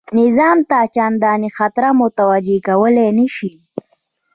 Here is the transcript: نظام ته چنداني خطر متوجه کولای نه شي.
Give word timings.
نظام 0.19 0.57
ته 0.69 0.79
چنداني 0.95 1.49
خطر 1.57 1.83
متوجه 2.01 2.57
کولای 2.67 3.09
نه 3.17 3.25
شي. 3.35 3.51